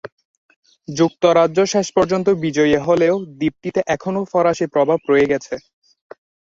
যুক্তরাজ্য 0.87 1.57
শেষ 1.73 1.87
পর্যন্ত 1.97 2.27
বিজয়ী 2.43 2.75
হলেও 2.87 3.15
দ্বীপটিতে 3.39 3.81
এখনও 3.95 4.21
ফরাসি 4.31 4.65
প্রভাব 4.73 4.99
রয়ে 5.09 5.29
গেছে। 5.31 5.53